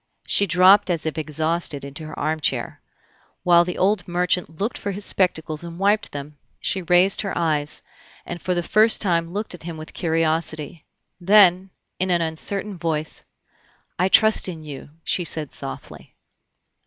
[0.25, 2.81] She dropped as if exhausted into her armchair.
[3.43, 7.83] While the old merchant looked for his spectacles and wiped them, she raised her eyes,
[8.25, 10.85] and for the first time looked at him with curiosity;
[11.19, 11.69] then,
[11.99, 13.23] in an uncertain voice,
[13.99, 16.15] "I trust in you," she said softly.